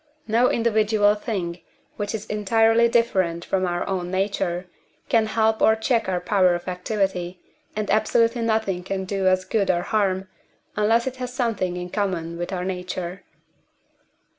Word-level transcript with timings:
No 0.27 0.49
individual 0.49 1.13
thing, 1.13 1.59
which 1.95 2.15
is 2.15 2.25
entirely 2.25 2.87
different 2.87 3.45
from 3.45 3.67
our 3.67 3.85
own 3.87 4.09
nature, 4.09 4.65
can 5.09 5.27
help 5.27 5.61
or 5.61 5.75
check 5.75 6.09
our 6.09 6.19
power 6.19 6.55
of 6.55 6.67
activity, 6.67 7.39
and 7.75 7.87
absolutely 7.91 8.41
nothing 8.41 8.83
can 8.83 9.05
do 9.05 9.27
us 9.27 9.45
good 9.45 9.69
or 9.69 9.83
harm, 9.83 10.27
unless 10.75 11.05
it 11.05 11.17
has 11.17 11.31
something 11.31 11.77
in 11.77 11.91
common 11.91 12.39
with 12.39 12.51
our 12.51 12.65
nature. 12.65 13.23